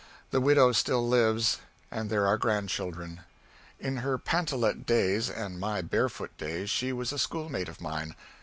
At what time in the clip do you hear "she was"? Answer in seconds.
6.71-7.13